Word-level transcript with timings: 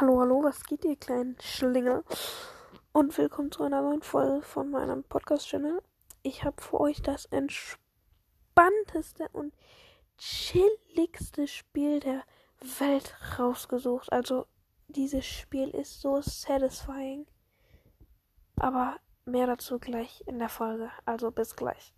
Hallo, 0.00 0.20
hallo, 0.20 0.42
was 0.42 0.64
geht 0.64 0.84
ihr 0.84 0.96
kleinen 0.96 1.36
Schlingel? 1.40 2.02
Und 2.90 3.16
willkommen 3.16 3.52
zu 3.52 3.62
einer 3.62 3.80
neuen 3.80 4.02
Folge 4.02 4.42
von 4.42 4.68
meinem 4.68 5.04
Podcast-Channel. 5.04 5.80
Ich 6.24 6.42
habe 6.42 6.60
für 6.60 6.80
euch 6.80 7.00
das 7.00 7.26
entspannteste 7.26 9.28
und 9.32 9.54
chilligste 10.18 11.46
Spiel 11.46 12.00
der 12.00 12.24
Welt 12.80 13.14
rausgesucht. 13.38 14.12
Also, 14.12 14.46
dieses 14.88 15.24
Spiel 15.24 15.70
ist 15.70 16.00
so 16.00 16.20
satisfying. 16.20 17.26
Aber 18.56 18.96
mehr 19.26 19.46
dazu 19.46 19.78
gleich 19.78 20.24
in 20.26 20.40
der 20.40 20.48
Folge. 20.48 20.90
Also, 21.04 21.30
bis 21.30 21.54
gleich. 21.54 21.94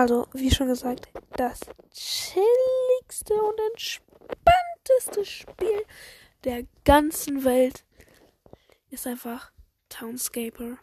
Also, 0.00 0.26
wie 0.32 0.50
schon 0.50 0.68
gesagt, 0.68 1.10
das 1.36 1.60
chilligste 1.90 3.34
und 3.34 3.60
entspannteste 3.72 5.26
Spiel 5.26 5.84
der 6.42 6.64
ganzen 6.86 7.44
Welt 7.44 7.84
ist 8.88 9.06
einfach 9.06 9.52
Townscaper. 9.90 10.78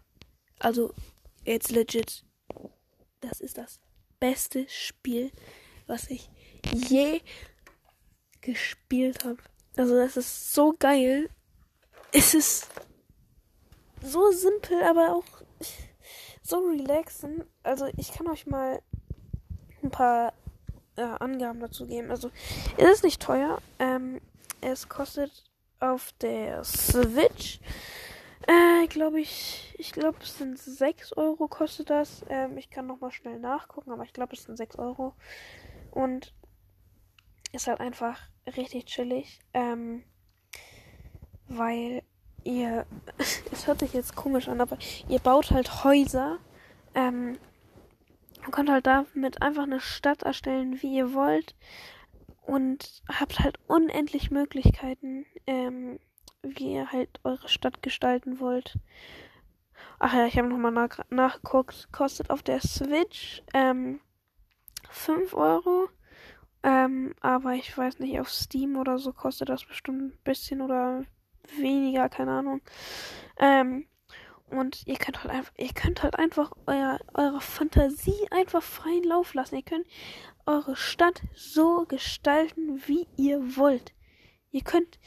Also, 0.59 0.94
jetzt 1.45 1.72
legit. 1.72 2.25
Das 3.22 3.41
ist 3.41 3.58
das 3.58 3.80
beste 4.20 4.70
Spiel, 4.70 5.31
was 5.88 6.11
ich 6.11 6.30
je 6.72 7.22
gespielt 8.41 9.25
habe. 9.25 9.41
Also, 9.77 9.95
das 9.95 10.16
ist 10.16 10.53
so 10.53 10.75
geil. 10.77 11.27
Es 12.11 12.36
ist 12.36 12.70
so 13.99 14.30
simpel, 14.30 14.84
aber 14.84 15.16
auch 15.16 15.25
so 16.44 16.59
relaxen. 16.67 17.45
Also, 17.63 17.88
ich 17.97 18.11
kann 18.11 18.27
euch 18.27 18.45
mal 18.45 18.80
ein 19.84 19.91
paar 19.91 20.34
äh, 20.95 21.02
Angaben 21.02 21.59
dazu 21.59 21.88
geben. 21.88 22.12
Also, 22.12 22.31
es 22.78 22.89
ist 22.89 23.03
nicht 23.03 23.22
teuer. 23.22 23.59
Ähm, 23.80 24.19
es 24.61 24.89
kostet 24.89 25.44
auf 25.80 26.11
der 26.22 26.64
Switch, 26.64 27.59
äh, 28.47 28.88
glaube 28.88 29.19
ich, 29.19 29.75
ich 29.78 29.92
glaube, 29.92 30.17
es 30.22 30.38
sind 30.38 30.58
6 30.58 31.14
Euro 31.14 31.47
kostet 31.47 31.89
das. 31.89 32.25
Ähm, 32.30 32.58
ich 32.58 32.69
kann 32.69 32.88
nochmal 32.88 33.11
schnell 33.11 33.39
nachgucken, 33.39 33.92
aber 33.92 34.03
ich 34.03 34.14
glaube, 34.14 34.36
es 34.36 34.44
sind 34.44 34.58
6 34.58 34.78
Euro. 34.78 35.14
Und 35.91 36.34
ist 37.52 37.67
halt 37.67 37.80
einfach 37.80 38.19
richtig 38.56 38.86
chillig. 38.86 39.39
Ähm, 39.53 40.03
weil 41.47 42.03
ihr, 42.44 42.86
es 43.52 43.67
hört 43.67 43.80
sich 43.80 43.94
jetzt 43.94 44.16
komisch 44.16 44.47
an, 44.47 44.62
aber 44.62 44.78
ihr 45.09 45.19
baut 45.19 45.52
halt 45.52 45.84
Häuser. 45.84 46.38
Ähm, 46.95 47.38
Man 48.48 48.53
könnt 48.53 48.70
halt 48.70 48.88
damit 48.88 49.42
einfach 49.42 49.64
eine 49.64 49.81
Stadt 49.81 50.23
erstellen, 50.23 50.81
wie 50.81 50.95
ihr 50.95 51.14
wollt. 51.14 51.53
Und 52.44 53.03
habt 53.09 53.42
halt 53.42 53.59
unendlich 53.67 54.31
Möglichkeiten, 54.31 55.26
ähm, 55.48 56.00
wie 56.44 56.75
ihr 56.75 56.94
halt 56.94 57.09
eure 57.25 57.50
Stadt 57.50 57.84
gestalten 57.84 58.40
wollt. 58.40 58.80
Ach 60.00 60.14
ja, 60.14 60.28
ich 60.28 60.38
habe 60.38 60.48
nochmal 60.48 60.72
nach 60.72 61.00
nachgeguckt. 61.09 61.92
Kostet 61.92 62.30
auf 62.30 62.42
der 62.42 62.62
Switch 62.62 63.44
ähm, 63.53 64.00
5 64.92 65.34
Euro. 65.34 65.90
Ähm, 66.64 67.16
aber 67.20 67.56
ich 67.56 67.78
weiß 67.78 68.00
nicht, 68.00 68.18
auf 68.18 68.30
Steam 68.30 68.78
oder 68.78 68.98
so 68.98 69.12
kostet 69.12 69.50
das 69.50 69.66
bestimmt 69.66 70.02
ein 70.03 70.20
bisschen 70.23 70.62
oder 70.62 71.03
weniger, 71.58 72.08
keine 72.08 72.31
Ahnung. 72.31 72.62
Ähm, 73.40 73.88
und 74.50 74.86
ihr 74.86 74.95
könnt 74.98 75.23
halt 75.23 75.34
einfach, 75.34 75.53
ihr 75.58 75.73
könnt 75.73 76.03
halt 76.03 76.17
einfach 76.17 76.52
euer, 76.66 77.00
eure 77.14 77.42
Fantasie 77.42 78.28
einfach 78.31 78.64
freien 78.64 79.03
Lauf 79.03 79.34
lassen. 79.34 79.56
Ihr 79.56 79.64
könnt 79.64 79.86
eure 80.45 80.76
Stadt 80.76 81.22
so 81.36 81.86
gestalten, 81.86 82.81
wie 82.88 83.08
ihr 83.18 83.58
wollt. 83.58 83.94
Ihr 84.52 84.62
könnt, 84.62 85.00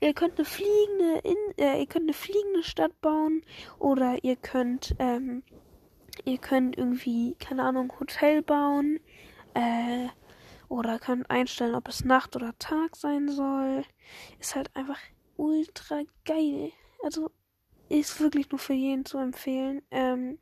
ihr 0.00 0.12
könnt 0.12 0.38
eine 0.38 0.44
fliegende, 0.44 1.20
in, 1.22 1.36
äh, 1.58 1.78
ihr 1.78 1.86
könnt 1.86 2.04
eine 2.04 2.14
fliegende 2.14 2.64
Stadt 2.64 3.00
bauen 3.00 3.42
oder 3.78 4.24
ihr 4.24 4.36
könnt, 4.36 4.96
ähm, 4.98 5.44
ihr 6.24 6.38
könnt 6.38 6.76
irgendwie, 6.76 7.36
keine 7.38 7.62
Ahnung, 7.62 7.92
Hotel 8.00 8.42
bauen, 8.42 8.98
äh, 9.54 10.08
oder 10.68 10.98
könnt 10.98 11.28
einstellen, 11.30 11.74
ob 11.74 11.88
es 11.88 12.04
Nacht 12.04 12.36
oder 12.36 12.56
Tag 12.58 12.96
sein 12.96 13.28
soll. 13.28 13.84
Ist 14.38 14.54
halt 14.54 14.74
einfach 14.74 14.98
ultra 15.36 16.02
geil. 16.24 16.72
Also 17.02 17.30
ist 17.90 18.20
wirklich 18.20 18.50
nur 18.50 18.58
für 18.58 18.72
jeden 18.72 19.04
zu 19.04 19.18
empfehlen, 19.18 19.82
ähm, 19.90 20.38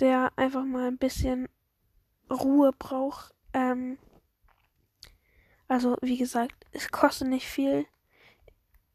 der 0.00 0.32
einfach 0.36 0.64
mal 0.64 0.88
ein 0.88 0.98
bisschen 0.98 1.48
Ruhe 2.30 2.72
braucht. 2.76 3.34
Ähm, 3.52 3.98
also, 5.68 5.96
wie 6.00 6.16
gesagt, 6.16 6.66
es 6.72 6.90
kostet 6.90 7.28
nicht 7.28 7.46
viel. 7.46 7.86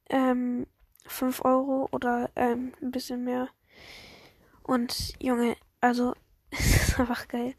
Ähm, 0.10 0.68
5 1.06 1.44
Euro 1.46 1.88
oder 1.92 2.30
ähm, 2.36 2.74
ein 2.82 2.92
bisschen 2.92 3.24
mehr. 3.24 3.50
Und 4.64 5.14
Junge, 5.20 5.56
also, 5.82 6.14
es 6.52 6.90
ist 6.90 7.00
einfach 7.00 7.28
geil. 7.28 7.56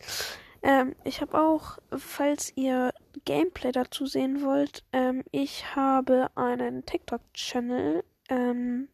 Ähm, 0.62 0.94
ich 1.04 1.20
habe 1.20 1.40
auch, 1.40 1.78
falls 1.96 2.56
ihr 2.56 2.94
Gameplay 3.24 3.72
dazu 3.72 4.06
sehen 4.06 4.42
wollt, 4.42 4.84
ähm, 4.92 5.24
ich 5.32 5.74
habe 5.74 6.30
einen 6.36 6.86
TikTok-Channel. 6.86 8.04
Ähm, 8.28 8.88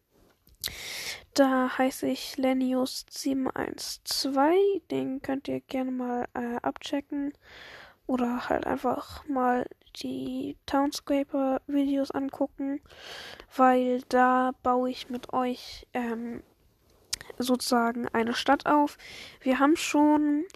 da 1.33 1.77
heiße 1.77 2.07
ich 2.07 2.35
Lenius712. 2.35 4.81
Den 4.91 5.21
könnt 5.21 5.47
ihr 5.47 5.61
gerne 5.61 5.91
mal 5.91 6.27
äh, 6.33 6.57
abchecken. 6.61 7.31
Oder 8.07 8.49
halt 8.49 8.65
einfach 8.65 9.25
mal 9.27 9.67
die 9.97 10.57
Townscraper-Videos 10.65 12.09
angucken. 12.11 12.81
Weil 13.55 14.01
da 14.09 14.51
baue 14.63 14.89
ich 14.89 15.09
mit 15.09 15.31
euch 15.31 15.87
ähm, 15.93 16.43
sozusagen 17.37 18.09
eine 18.09 18.33
Stadt 18.33 18.65
auf. 18.65 18.97
Wir 19.41 19.59
haben 19.59 19.77
schon 19.77 20.39
ein 20.39 20.47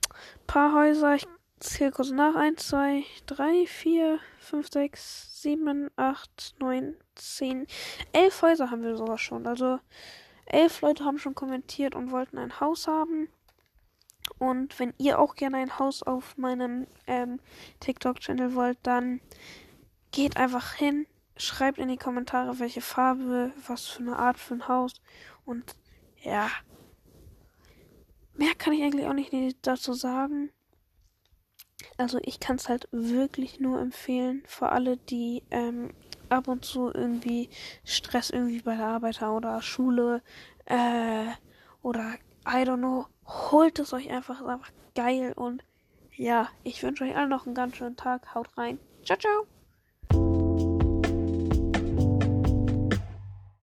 paar 0.47 0.73
Häuser. 0.73 1.15
Ich 1.15 1.27
zähle 1.69 1.91
kurz 1.91 2.11
nach. 2.11 2.35
1, 2.35 2.67
2, 2.67 3.03
3, 3.25 3.65
4, 3.65 4.19
5, 4.39 4.69
6, 4.71 5.41
7, 5.41 5.89
8, 5.95 6.55
9, 6.59 6.95
10. 7.15 7.67
11 8.11 8.41
Häuser 8.41 8.71
haben 8.71 8.83
wir 8.83 8.95
sogar 8.95 9.17
schon. 9.17 9.47
Also 9.47 9.79
elf 10.45 10.81
Leute 10.81 11.05
haben 11.05 11.17
schon 11.17 11.35
kommentiert 11.35 11.95
und 11.95 12.11
wollten 12.11 12.37
ein 12.37 12.59
Haus 12.59 12.87
haben. 12.87 13.29
Und 14.39 14.79
wenn 14.79 14.93
ihr 14.97 15.19
auch 15.19 15.35
gerne 15.35 15.57
ein 15.57 15.79
Haus 15.79 16.03
auf 16.03 16.37
meinem 16.37 16.87
ähm, 17.07 17.39
TikTok-Channel 17.79 18.55
wollt, 18.55 18.77
dann 18.83 19.19
geht 20.11 20.37
einfach 20.37 20.73
hin, 20.73 21.07
schreibt 21.35 21.77
in 21.77 21.89
die 21.89 21.97
Kommentare, 21.97 22.59
welche 22.59 22.81
Farbe, 22.81 23.51
was 23.67 23.85
für 23.85 23.99
eine 23.99 24.17
Art 24.17 24.37
für 24.37 24.55
ein 24.55 24.67
Haus. 24.67 24.93
Und 25.45 25.75
ja, 26.21 26.49
mehr 28.35 28.55
kann 28.57 28.73
ich 28.73 28.83
eigentlich 28.83 29.07
auch 29.07 29.13
nicht 29.13 29.33
dazu 29.61 29.93
sagen. 29.93 30.51
Also 31.97 32.19
ich 32.21 32.39
kann 32.39 32.55
es 32.55 32.69
halt 32.69 32.87
wirklich 32.91 33.59
nur 33.59 33.79
empfehlen 33.79 34.43
für 34.45 34.69
alle, 34.69 34.97
die 34.97 35.43
ähm, 35.51 35.91
ab 36.29 36.47
und 36.47 36.65
zu 36.65 36.91
irgendwie 36.93 37.49
Stress 37.85 38.29
irgendwie 38.29 38.61
bei 38.61 38.75
der 38.75 38.87
Arbeit 38.87 39.21
haben 39.21 39.35
oder 39.35 39.61
Schule 39.61 40.21
äh, 40.65 41.27
oder 41.81 42.15
I 42.47 42.63
don't 42.63 42.77
know. 42.77 43.05
Holt 43.25 43.79
es 43.79 43.93
euch 43.93 44.09
einfach, 44.09 44.41
ist 44.41 44.47
einfach 44.47 44.71
geil 44.95 45.33
und 45.35 45.63
ja, 46.15 46.49
ich 46.63 46.83
wünsche 46.83 47.03
euch 47.03 47.15
allen 47.15 47.29
noch 47.29 47.45
einen 47.45 47.55
ganz 47.55 47.77
schönen 47.77 47.95
Tag. 47.95 48.35
Haut 48.35 48.57
rein. 48.57 48.79
Ciao, 49.03 49.17
ciao. 49.17 49.47